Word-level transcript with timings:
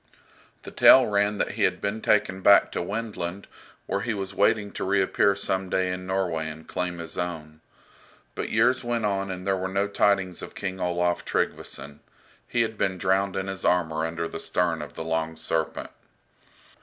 The 0.63 0.71
tale 0.71 1.05
ran 1.05 1.37
that 1.37 1.51
he 1.51 1.61
had 1.61 1.79
been 1.79 2.01
taken 2.01 2.41
back 2.41 2.71
to 2.71 2.81
Wendland, 2.81 3.45
where 3.85 4.01
he 4.01 4.15
was 4.15 4.33
waiting 4.33 4.71
to 4.71 4.83
reappear 4.83 5.35
some 5.35 5.69
day 5.69 5.93
in 5.93 6.07
Norway 6.07 6.49
and 6.49 6.67
claim 6.67 6.97
his 6.97 7.19
own. 7.19 7.61
But 8.33 8.49
years 8.49 8.83
went 8.83 9.05
on 9.05 9.29
and 9.29 9.45
there 9.45 9.57
were 9.57 9.67
no 9.67 9.87
tidings 9.87 10.41
of 10.41 10.55
King 10.55 10.79
Olaf 10.79 11.23
Tryggveson. 11.23 11.99
He 12.47 12.63
had 12.63 12.79
been 12.79 12.97
drowned 12.97 13.35
in 13.35 13.45
his 13.45 13.63
armour 13.63 14.03
under 14.03 14.27
the 14.27 14.39
stern 14.39 14.81
of 14.81 14.95
the 14.95 15.03
"Long 15.05 15.35
Serpent." 15.37 15.91